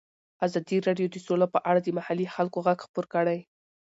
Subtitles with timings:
[0.45, 3.39] ازادي راډیو د سوله په اړه د محلي خلکو غږ خپور کړی.